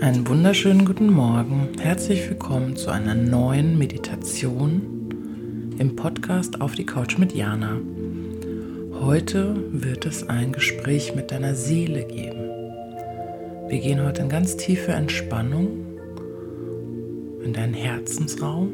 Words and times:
Einen 0.00 0.26
wunderschönen 0.26 0.86
guten 0.86 1.10
Morgen. 1.10 1.68
Herzlich 1.80 2.30
willkommen 2.30 2.76
zu 2.76 2.90
einer 2.90 3.14
neuen 3.14 3.76
Meditation 3.76 4.80
im 5.78 5.96
Podcast 5.96 6.60
Auf 6.60 6.74
die 6.74 6.86
Couch 6.86 7.18
mit 7.18 7.34
Jana. 7.34 7.76
Heute 9.00 9.54
wird 9.70 10.06
es 10.06 10.26
ein 10.28 10.52
Gespräch 10.52 11.14
mit 11.14 11.30
deiner 11.30 11.54
Seele 11.54 12.04
geben. 12.04 12.48
Wir 13.68 13.80
gehen 13.80 14.02
heute 14.02 14.22
in 14.22 14.28
ganz 14.28 14.56
tiefe 14.56 14.92
Entspannung 14.92 15.87
in 17.48 17.54
deinen 17.54 17.72
Herzensraum 17.72 18.72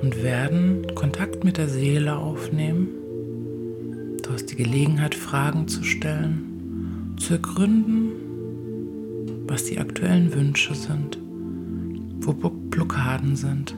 und 0.00 0.22
werden 0.22 0.86
Kontakt 0.94 1.42
mit 1.42 1.58
der 1.58 1.66
Seele 1.66 2.16
aufnehmen. 2.16 2.86
Du 4.22 4.30
hast 4.30 4.46
die 4.46 4.56
Gelegenheit, 4.56 5.16
Fragen 5.16 5.66
zu 5.66 5.82
stellen, 5.82 7.16
zu 7.18 7.34
ergründen, 7.34 8.12
was 9.48 9.64
die 9.64 9.80
aktuellen 9.80 10.32
Wünsche 10.32 10.76
sind, 10.76 11.18
wo 12.20 12.34
Blockaden 12.34 13.34
sind. 13.34 13.74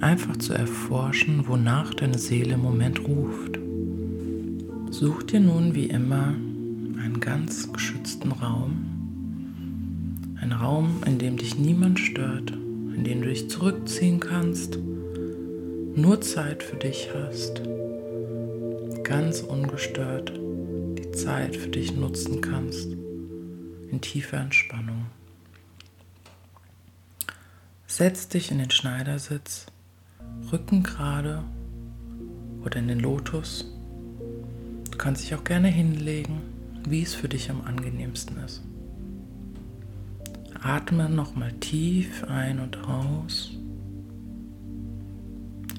Einfach 0.00 0.36
zu 0.36 0.52
erforschen, 0.52 1.44
wonach 1.48 1.94
deine 1.94 2.18
Seele 2.18 2.54
im 2.54 2.60
Moment 2.60 3.00
ruft. 3.08 3.58
Such 4.90 5.22
dir 5.22 5.40
nun 5.40 5.74
wie 5.74 5.86
immer 5.86 6.34
einen 7.02 7.18
ganz 7.18 7.72
geschützten 7.72 8.32
Raum. 8.32 8.99
Ein 10.40 10.52
Raum, 10.52 11.02
in 11.06 11.18
dem 11.18 11.36
dich 11.36 11.58
niemand 11.58 11.98
stört, 11.98 12.50
in 12.50 13.04
dem 13.04 13.20
du 13.20 13.28
dich 13.28 13.50
zurückziehen 13.50 14.20
kannst, 14.20 14.78
nur 15.94 16.20
Zeit 16.22 16.62
für 16.62 16.76
dich 16.76 17.10
hast, 17.14 17.60
ganz 19.02 19.40
ungestört 19.40 20.32
die 20.98 21.10
Zeit 21.12 21.56
für 21.56 21.68
dich 21.68 21.94
nutzen 21.94 22.40
kannst 22.40 22.92
in 23.90 24.00
tiefer 24.00 24.38
Entspannung. 24.38 25.06
Setz 27.86 28.28
dich 28.28 28.50
in 28.50 28.58
den 28.58 28.70
Schneidersitz, 28.70 29.66
Rücken 30.50 30.82
gerade 30.82 31.44
oder 32.64 32.78
in 32.78 32.88
den 32.88 33.00
Lotus. 33.00 33.66
Du 34.90 34.96
kannst 34.96 35.22
dich 35.22 35.34
auch 35.34 35.44
gerne 35.44 35.68
hinlegen, 35.68 36.40
wie 36.88 37.02
es 37.02 37.14
für 37.14 37.28
dich 37.28 37.50
am 37.50 37.60
angenehmsten 37.62 38.38
ist. 38.44 38.62
Atme 40.62 41.08
nochmal 41.08 41.52
tief 41.54 42.24
ein 42.24 42.60
und 42.60 42.84
aus. 42.84 43.52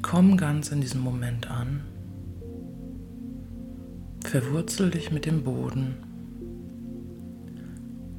Komm 0.01 0.37
ganz 0.37 0.71
in 0.71 0.81
diesem 0.81 1.01
Moment 1.01 1.49
an. 1.49 1.81
Verwurzel 4.23 4.89
dich 4.89 5.11
mit 5.11 5.25
dem 5.25 5.43
Boden 5.43 5.95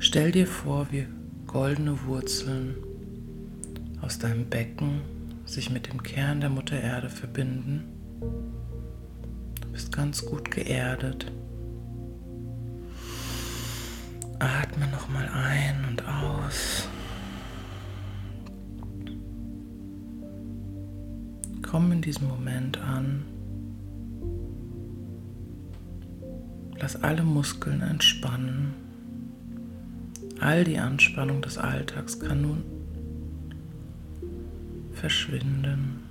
Stell 0.05 0.33
dir 0.33 0.49
vor, 0.49 0.89
wie 0.91 1.07
goldene 1.47 1.97
Wurzeln 2.07 2.75
aus 4.01 4.19
deinem 4.19 4.47
Becken 4.47 5.01
sich 5.47 5.71
mit 5.71 5.87
dem 5.87 6.03
Kern 6.03 6.41
der 6.41 6.51
Mutter 6.51 6.79
Erde 6.79 7.09
verbinden. 7.09 7.85
Du 9.61 9.69
bist 9.71 9.95
ganz 9.95 10.27
gut 10.27 10.51
geerdet. 10.51 11.31
Atme 14.43 14.89
nochmal 14.89 15.29
ein 15.29 15.85
und 15.89 16.05
aus. 16.05 16.89
Komm 21.63 21.93
in 21.93 22.03
diesem 22.03 22.27
Moment 22.27 22.77
an. 22.79 23.25
Lass 26.81 27.01
alle 27.05 27.23
Muskeln 27.23 27.83
entspannen. 27.83 28.75
All 30.41 30.65
die 30.65 30.79
Anspannung 30.79 31.41
des 31.41 31.57
Alltags 31.57 32.19
kann 32.19 32.43
nun 32.43 32.65
verschwinden. 34.93 36.02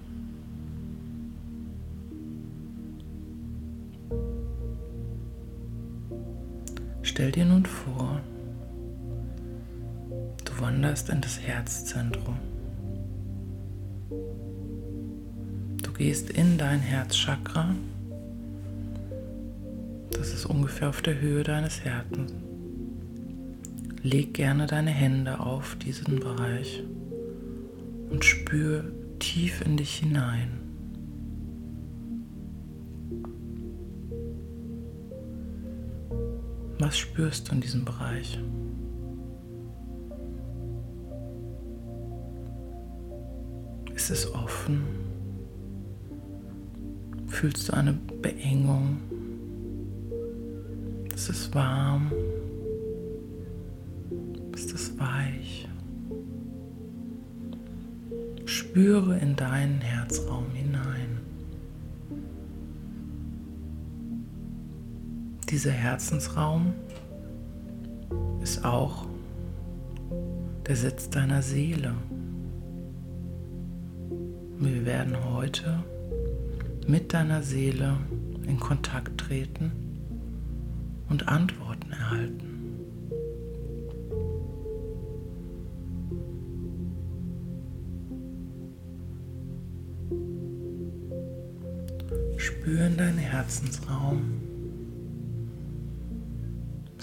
Stell 7.21 7.33
dir 7.33 7.45
nun 7.45 7.67
vor, 7.67 8.19
du 10.43 10.59
wanderst 10.59 11.07
in 11.09 11.21
das 11.21 11.39
Herzzentrum. 11.39 12.35
Du 15.83 15.93
gehst 15.93 16.31
in 16.31 16.57
dein 16.57 16.79
Herzchakra. 16.79 17.75
Das 20.09 20.33
ist 20.33 20.47
ungefähr 20.47 20.89
auf 20.89 21.03
der 21.03 21.21
Höhe 21.21 21.43
deines 21.43 21.85
Herzens. 21.85 22.33
Leg 24.01 24.33
gerne 24.33 24.65
deine 24.65 24.89
Hände 24.89 25.41
auf 25.41 25.75
diesen 25.75 26.19
Bereich 26.19 26.81
und 28.09 28.25
spür 28.25 28.83
tief 29.19 29.61
in 29.61 29.77
dich 29.77 29.97
hinein. 29.97 30.70
Was 36.81 36.97
spürst 36.97 37.47
du 37.47 37.53
in 37.53 37.61
diesem 37.61 37.85
Bereich? 37.85 38.39
Ist 43.93 44.09
es 44.09 44.33
offen? 44.33 44.81
Fühlst 47.27 47.69
du 47.69 47.73
eine 47.73 47.93
Beengung? 47.93 48.97
Ist 51.13 51.29
es 51.29 51.53
warm? 51.53 52.11
ist 54.55 54.73
es 54.73 54.97
weich. 54.97 55.67
Spüre 58.45 59.19
in 59.19 59.35
deinen 59.35 59.81
Herzraum 59.81 60.49
hinein. 60.51 60.90
Dieser 65.61 65.73
Herzensraum 65.73 66.73
ist 68.41 68.65
auch 68.65 69.05
der 70.65 70.75
Sitz 70.75 71.07
deiner 71.11 71.43
Seele. 71.43 71.93
Wir 74.57 74.85
werden 74.87 75.15
heute 75.23 75.83
mit 76.87 77.13
deiner 77.13 77.43
Seele 77.43 77.95
in 78.47 78.59
Kontakt 78.59 79.19
treten 79.19 79.71
und 81.09 81.27
Antworten 81.27 81.91
erhalten. 81.91 82.79
Spür 92.37 92.87
in 92.87 92.97
deinen 92.97 93.19
Herzensraum. 93.19 94.40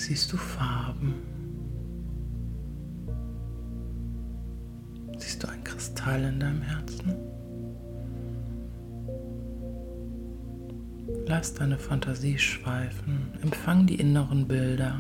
Siehst 0.08 0.32
du 0.32 0.38
Farben? 0.38 1.16
Siehst 5.18 5.42
du 5.42 5.48
ein 5.48 5.62
Kristall 5.62 6.24
in 6.24 6.40
deinem 6.40 6.62
Herzen? 6.62 7.14
Lass 11.26 11.52
deine 11.52 11.78
Fantasie 11.78 12.38
schweifen, 12.38 13.34
empfang 13.42 13.86
die 13.86 13.96
inneren 13.96 14.48
Bilder 14.48 14.98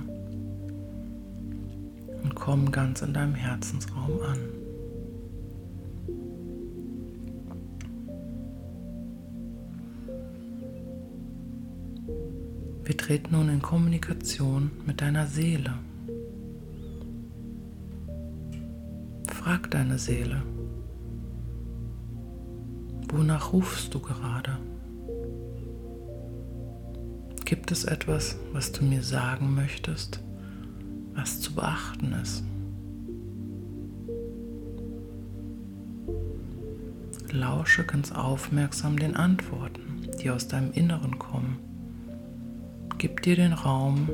und 2.22 2.34
komm 2.34 2.70
ganz 2.70 3.00
in 3.00 3.14
deinem 3.14 3.34
Herzensraum 3.34 4.20
an. 4.30 4.57
Treten 13.08 13.32
nun 13.32 13.48
in 13.48 13.62
Kommunikation 13.62 14.70
mit 14.84 15.00
deiner 15.00 15.26
Seele. 15.26 15.72
Frag 19.28 19.70
deine 19.70 19.98
Seele, 19.98 20.42
wonach 23.10 23.54
rufst 23.54 23.94
du 23.94 24.00
gerade? 24.00 24.58
Gibt 27.46 27.72
es 27.72 27.84
etwas, 27.84 28.36
was 28.52 28.72
du 28.72 28.84
mir 28.84 29.02
sagen 29.02 29.54
möchtest, 29.54 30.20
was 31.14 31.40
zu 31.40 31.54
beachten 31.54 32.12
ist? 32.12 32.44
Lausche 37.32 37.84
ganz 37.84 38.12
aufmerksam 38.12 38.98
den 38.98 39.16
Antworten, 39.16 40.10
die 40.22 40.30
aus 40.30 40.46
deinem 40.46 40.72
Inneren 40.72 41.18
kommen 41.18 41.67
Gib 42.98 43.22
dir 43.22 43.36
den 43.36 43.52
Raum, 43.52 44.08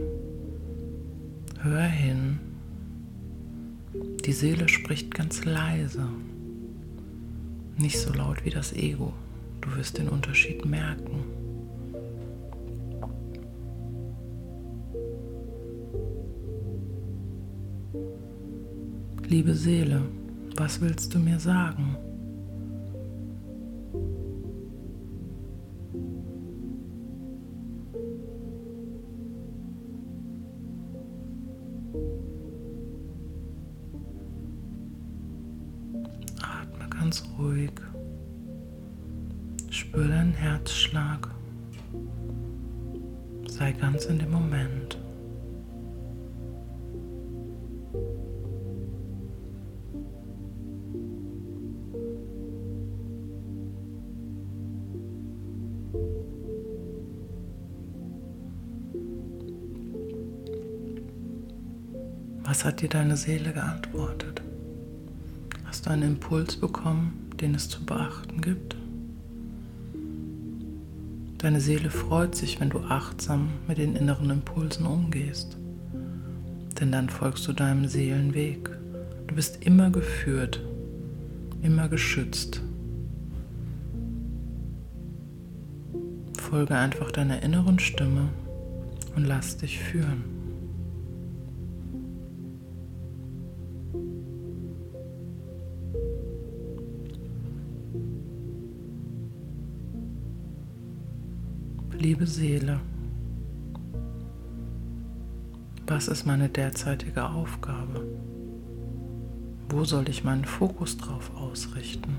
hör 1.61 1.85
hin, 1.85 2.39
Die 4.27 4.33
Seele 4.33 4.69
spricht 4.69 5.15
ganz 5.15 5.45
leise, 5.47 6.07
nicht 7.79 7.99
so 7.99 8.13
laut 8.13 8.45
wie 8.45 8.51
das 8.51 8.75
Ego. 8.75 9.15
Du 9.63 9.75
wirst 9.77 9.97
den 9.97 10.09
Unterschied 10.11 10.67
merken. 10.67 11.25
Liebe 19.27 19.55
Seele, 19.55 20.03
was 20.57 20.83
willst 20.83 21.15
du 21.15 21.19
mir 21.19 21.41
sagen? 21.41 21.97
Was 62.55 62.65
hat 62.65 62.83
dir 62.83 62.89
deine 62.89 63.17
Seele 63.17 63.53
geantwortet? 63.53 64.41
Hast 65.65 65.87
du 65.87 65.91
einen 65.91 66.05
Impuls 66.05 66.55
bekommen, 66.57 67.33
den 67.41 67.53
es 67.57 67.69
zu 67.69 67.85
beachten 67.85 68.41
gibt? 68.41 68.77
Deine 71.39 71.61
Seele 71.61 71.91
freut 71.91 72.37
sich, 72.37 72.61
wenn 72.61 72.71
du 72.71 72.79
achtsam 72.79 73.49
mit 73.67 73.79
den 73.79 73.97
inneren 73.97 74.31
Impulsen 74.31 74.87
umgehst. 74.87 75.57
Denn 76.79 76.93
dann 76.93 77.09
folgst 77.09 77.49
du 77.49 77.53
deinem 77.53 77.89
Seelenweg. 77.89 78.71
Du 79.27 79.35
bist 79.35 79.67
immer 79.67 79.91
geführt, 79.91 80.63
immer 81.61 81.89
geschützt. 81.89 82.63
Folge 86.39 86.77
einfach 86.77 87.11
deiner 87.11 87.43
inneren 87.43 87.81
Stimme 87.81 88.29
und 89.17 89.25
lass 89.25 89.57
dich 89.57 89.81
führen. 89.81 90.34
Liebe 102.05 102.27
Seele, 102.27 102.81
was 105.87 106.07
ist 106.09 106.27
meine 106.27 106.51
derzeitige 106.51 107.25
Aufgabe? 107.25 108.07
Wo 109.71 109.85
soll 109.85 110.11
ich 110.11 110.23
meinen 110.23 110.45
Fokus 110.45 110.99
drauf 110.99 111.35
ausrichten? 111.35 112.19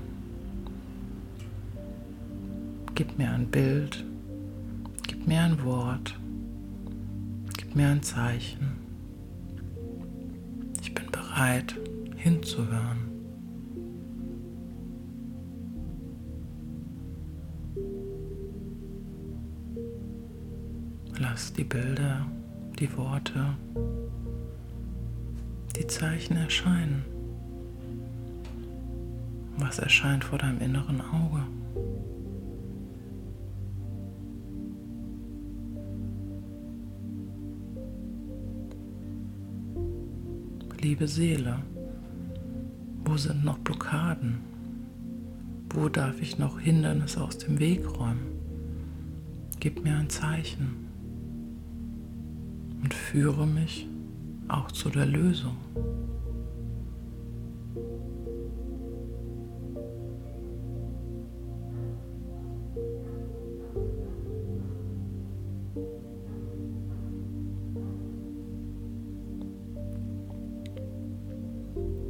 Gib 2.96 3.16
mir 3.16 3.30
ein 3.30 3.46
Bild, 3.46 4.04
gib 5.06 5.24
mir 5.28 5.42
ein 5.42 5.62
Wort, 5.62 6.18
gib 7.56 7.76
mir 7.76 7.86
ein 7.86 8.02
Zeichen. 8.02 8.78
Ich 10.82 10.92
bin 10.94 11.08
bereit 11.12 11.76
hinzuhören. 12.16 13.05
Lass 21.36 21.52
die 21.52 21.64
Bilder, 21.64 22.26
die 22.78 22.96
Worte, 22.96 23.58
die 25.76 25.86
Zeichen 25.86 26.34
erscheinen. 26.34 27.04
Was 29.58 29.78
erscheint 29.78 30.24
vor 30.24 30.38
deinem 30.38 30.62
inneren 30.62 31.02
Auge? 31.02 31.42
Liebe 40.80 41.06
Seele, 41.06 41.58
wo 43.04 43.14
sind 43.18 43.44
noch 43.44 43.58
Blockaden? 43.58 44.38
Wo 45.68 45.90
darf 45.90 46.18
ich 46.22 46.38
noch 46.38 46.58
Hindernisse 46.58 47.20
aus 47.20 47.36
dem 47.36 47.58
Weg 47.58 47.86
räumen? 47.98 48.24
Gib 49.60 49.84
mir 49.84 49.96
ein 49.96 50.08
Zeichen 50.08 50.85
und 52.82 52.94
führe 52.94 53.46
mich 53.46 53.88
auch 54.48 54.70
zu 54.70 54.90
der 54.90 55.06
Lösung. 55.06 55.56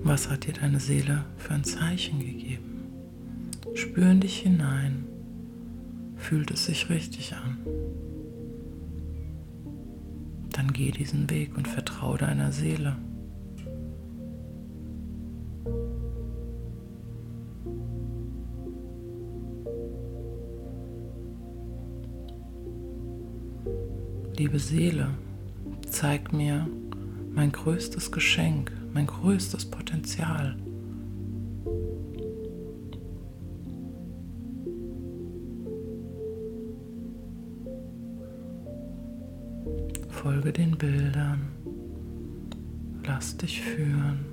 Was 0.07 0.31
hat 0.31 0.47
dir 0.47 0.53
deine 0.53 0.79
Seele 0.79 1.25
für 1.37 1.55
ein 1.55 1.65
Zeichen 1.65 2.21
gegeben? 2.21 2.85
Spür 3.75 4.13
in 4.13 4.21
dich 4.21 4.39
hinein. 4.39 5.05
Fühlt 6.17 6.53
es 6.53 6.67
sich 6.67 6.89
richtig 6.89 7.35
an? 7.35 7.59
Dann 10.57 10.73
geh 10.73 10.91
diesen 10.91 11.29
Weg 11.29 11.57
und 11.57 11.69
vertraue 11.69 12.17
deiner 12.17 12.51
Seele. 12.51 12.97
Liebe 24.39 24.59
Seele, 24.59 25.09
zeig 25.89 26.33
mir 26.33 26.67
mein 27.35 27.53
größtes 27.53 28.11
Geschenk, 28.13 28.73
mein 28.95 29.07
größtes 29.07 29.67
Potenzial. 29.67 30.57
Folge 40.27 40.53
den 40.53 40.77
Bildern. 40.77 41.53
Lass 43.05 43.37
dich 43.37 43.63
führen. 43.63 44.25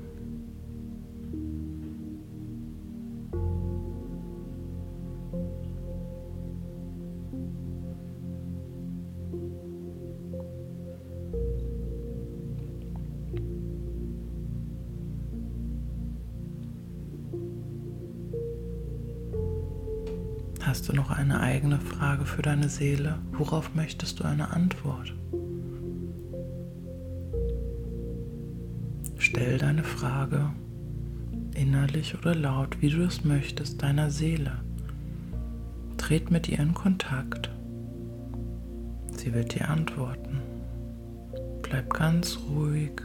Hast 20.60 20.90
du 20.90 20.94
noch 20.94 21.12
eine 21.12 21.40
eigene 21.40 21.80
Frage 21.80 22.26
für 22.26 22.42
deine 22.42 22.68
Seele? 22.68 23.20
Worauf 23.34 23.76
möchtest 23.76 24.20
du 24.20 24.24
eine 24.24 24.50
Antwort? 24.50 25.14
Stell 29.36 29.58
deine 29.58 29.84
Frage 29.84 30.52
innerlich 31.56 32.16
oder 32.16 32.36
laut, 32.36 32.80
wie 32.82 32.92
du 32.92 33.02
es 33.02 33.24
möchtest, 33.24 33.82
deiner 33.82 34.12
Seele. 34.12 34.60
Tret 35.98 36.30
mit 36.30 36.48
ihr 36.50 36.60
in 36.60 36.75
Kontakt. 36.75 37.50
Sie 39.18 39.34
wird 39.34 39.56
dir 39.56 39.70
antworten. 39.70 40.40
Bleib 41.63 41.92
ganz 41.96 42.38
ruhig. 42.48 43.02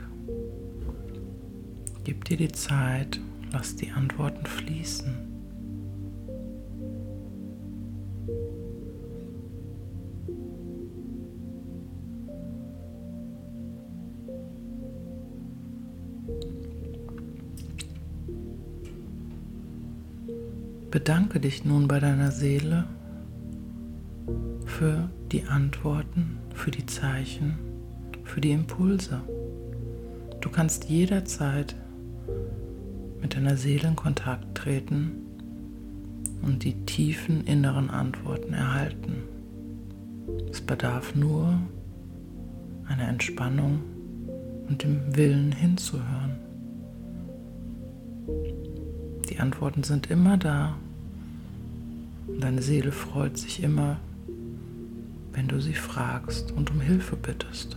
Gib 2.04 2.26
dir 2.26 2.36
die 2.36 2.52
Zeit, 2.52 3.18
lass 3.50 3.76
die 3.76 3.90
Antworten 3.90 4.44
fließen. 4.44 5.27
Bedanke 20.90 21.38
dich 21.38 21.66
nun 21.66 21.86
bei 21.86 22.00
deiner 22.00 22.30
Seele 22.30 22.84
für 24.64 25.10
die 25.30 25.44
Antworten, 25.44 26.38
für 26.54 26.70
die 26.70 26.86
Zeichen, 26.86 27.58
für 28.24 28.40
die 28.40 28.52
Impulse. 28.52 29.20
Du 30.40 30.48
kannst 30.48 30.86
jederzeit 30.86 31.76
mit 33.20 33.36
deiner 33.36 33.58
Seele 33.58 33.88
in 33.88 33.96
Kontakt 33.96 34.56
treten 34.56 35.10
und 36.40 36.64
die 36.64 36.86
tiefen 36.86 37.44
inneren 37.44 37.90
Antworten 37.90 38.54
erhalten. 38.54 39.24
Es 40.50 40.62
bedarf 40.62 41.14
nur 41.14 41.60
einer 42.86 43.08
Entspannung 43.08 43.80
und 44.68 44.82
dem 44.82 45.14
Willen 45.14 45.52
hinzuhören. 45.52 46.38
Die 49.28 49.40
Antworten 49.40 49.82
sind 49.82 50.10
immer 50.10 50.38
da. 50.38 50.76
Deine 52.40 52.62
Seele 52.62 52.92
freut 52.92 53.36
sich 53.36 53.62
immer, 53.62 53.98
wenn 55.32 55.48
du 55.48 55.60
sie 55.60 55.74
fragst 55.74 56.52
und 56.52 56.70
um 56.70 56.80
Hilfe 56.80 57.16
bittest. 57.16 57.76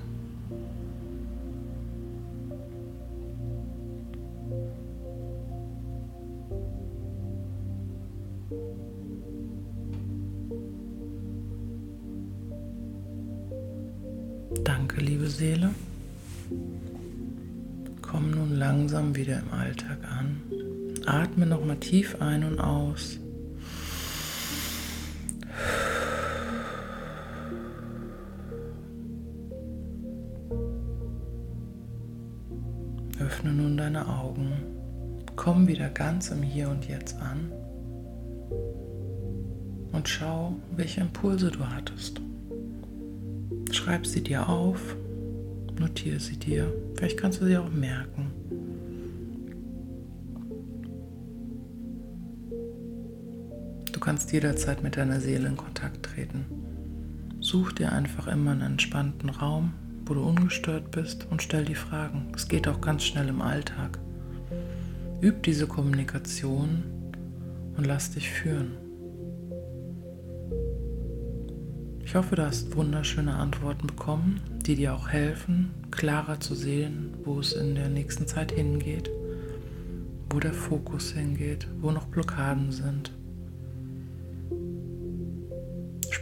Danke, 14.64 15.02
liebe 15.02 15.28
Seele. 15.28 15.72
Komm 18.02 18.32
nun 18.32 18.58
langsam 18.58 19.16
wieder 19.16 19.40
im 19.40 19.52
Alltag 19.58 19.98
an. 20.10 20.42
Atme 21.06 21.46
nochmal 21.46 21.78
tief 21.78 22.22
ein 22.22 22.44
und 22.44 22.60
aus. 22.60 23.20
Öffne 33.20 33.52
nun 33.54 33.78
deine 33.78 34.08
Augen. 34.08 34.52
Komm 35.36 35.68
wieder 35.68 35.90
ganz 35.90 36.30
im 36.30 36.44
Hier 36.44 36.70
und 36.70 36.88
Jetzt 36.88 37.20
an. 37.22 37.52
Und 39.92 40.08
schau, 40.08 40.56
welche 40.76 41.02
Impulse 41.02 41.52
du 41.52 41.66
hattest. 41.68 42.22
Schreib 43.72 44.06
sie 44.06 44.22
dir 44.22 44.48
auf, 44.50 44.96
notiere 45.80 46.20
sie 46.20 46.38
dir. 46.38 46.72
Vielleicht 46.96 47.18
kannst 47.18 47.42
du 47.42 47.46
sie 47.46 47.58
auch 47.58 47.70
merken. 47.70 48.32
Kannst 54.12 54.34
jederzeit 54.34 54.84
mit 54.84 54.98
deiner 54.98 55.22
Seele 55.22 55.48
in 55.48 55.56
Kontakt 55.56 56.04
treten. 56.04 56.44
Such 57.40 57.72
dir 57.72 57.94
einfach 57.94 58.28
immer 58.28 58.52
einen 58.52 58.74
entspannten 58.74 59.30
Raum, 59.30 59.72
wo 60.06 60.14
du 60.14 60.22
ungestört 60.22 60.92
bist 60.92 61.28
und 61.30 61.42
stell 61.42 61.64
die 61.64 61.76
Fragen. 61.76 62.28
Es 62.36 62.50
geht 62.50 62.68
auch 62.68 62.82
ganz 62.82 63.06
schnell 63.06 63.30
im 63.30 63.42
Alltag. 63.42 64.00
Üb 65.22 65.44
diese 65.44 65.66
Kommunikation 65.66 66.84
und 67.78 67.88
lass 67.88 68.12
dich 68.12 68.30
führen. 68.30 68.74
Ich 72.04 72.14
hoffe, 72.14 72.36
du 72.36 72.46
hast 72.46 72.76
wunderschöne 72.76 73.34
Antworten 73.34 73.88
bekommen, 73.88 74.42
die 74.66 74.76
dir 74.76 74.94
auch 74.94 75.08
helfen, 75.08 75.72
klarer 75.90 76.42
zu 76.42 76.54
sehen, 76.54 77.14
wo 77.24 77.40
es 77.40 77.54
in 77.54 77.76
der 77.76 77.88
nächsten 77.88 78.28
Zeit 78.28 78.52
hingeht, 78.52 79.10
wo 80.30 80.42
der 80.42 80.54
Fokus 80.54 81.14
hingeht, 81.14 81.66
wo 81.80 81.92
noch 81.92 82.08
Blockaden 82.08 82.74
sind. 82.74 83.14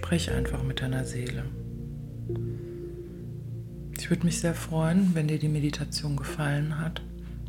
Sprich 0.10 0.32
einfach 0.32 0.64
mit 0.64 0.82
deiner 0.82 1.06
Seele. 1.06 1.46
Ich 3.96 4.10
würde 4.10 4.26
mich 4.26 4.40
sehr 4.40 4.56
freuen, 4.56 5.14
wenn 5.14 5.28
dir 5.28 5.38
die 5.38 5.48
Meditation 5.48 6.18
gefallen 6.18 6.80
hat, 6.80 7.04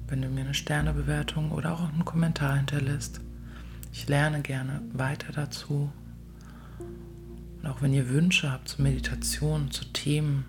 wenn 0.09 0.21
du 0.21 0.29
mir 0.29 0.43
eine 0.43 0.53
Sternebewertung 0.53 1.53
oder 1.53 1.73
auch 1.73 1.89
einen 1.89 2.05
Kommentar 2.05 2.59
hinterlässt. 2.59 3.23
Ich 3.95 4.07
lerne 4.09 4.43
gerne 4.43 4.83
weiter 4.93 5.33
dazu 5.33 5.91
und 7.63 7.67
auch 7.67 7.81
wenn 7.81 7.95
ihr 7.95 8.11
Wünsche 8.11 8.53
habt 8.53 8.69
zur 8.69 8.83
Meditation, 8.83 9.71
zu 9.71 9.87
Themen, 9.87 10.45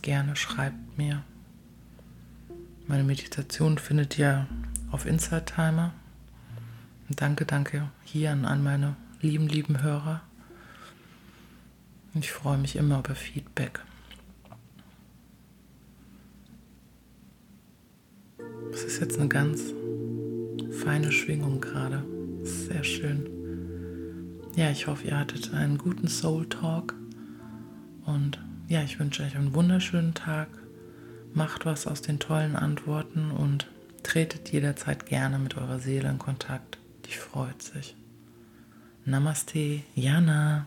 gerne 0.00 0.36
schreibt 0.36 0.96
mir. 0.96 1.24
Meine 2.86 3.02
Meditation 3.02 3.78
findet 3.78 4.16
ihr 4.16 4.46
auf 4.92 5.06
Inside 5.06 5.46
Timer. 5.46 5.92
Und 7.08 7.20
danke, 7.20 7.46
danke 7.46 7.90
hier 8.04 8.30
an 8.30 8.62
meine 8.62 8.94
lieben, 9.20 9.48
lieben 9.48 9.82
Hörer. 9.82 10.22
Und 12.14 12.24
ich 12.24 12.32
freue 12.32 12.58
mich 12.58 12.76
immer 12.76 12.98
über 12.98 13.14
Feedback. 13.14 13.80
Das 18.72 18.82
ist 18.84 19.00
jetzt 19.00 19.18
eine 19.18 19.28
ganz 19.28 19.74
feine 20.82 21.12
Schwingung 21.12 21.60
gerade. 21.60 22.04
Sehr 22.42 22.84
schön. 22.84 23.28
Ja, 24.56 24.70
ich 24.70 24.86
hoffe, 24.86 25.06
ihr 25.06 25.18
hattet 25.18 25.52
einen 25.54 25.78
guten 25.78 26.08
Soul 26.08 26.48
Talk 26.48 26.94
und 28.04 28.40
ja, 28.68 28.82
ich 28.82 28.98
wünsche 28.98 29.22
euch 29.22 29.36
einen 29.36 29.54
wunderschönen 29.54 30.14
Tag. 30.14 30.48
Macht 31.32 31.66
was 31.66 31.86
aus 31.86 32.02
den 32.02 32.18
tollen 32.18 32.56
Antworten 32.56 33.30
und 33.30 33.68
tretet 34.02 34.50
jederzeit 34.50 35.06
gerne 35.06 35.38
mit 35.38 35.56
eurer 35.56 35.78
Seele 35.78 36.08
in 36.08 36.18
Kontakt. 36.18 36.78
Die 37.06 37.12
freut 37.14 37.62
sich. 37.62 37.96
Namaste, 39.06 39.82
Jana. 39.96 40.66